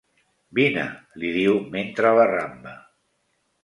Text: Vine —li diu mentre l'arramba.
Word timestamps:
Vine 0.59 0.85
—li 1.19 1.31
diu 1.37 1.61
mentre 1.79 2.17
l'arramba. 2.19 2.79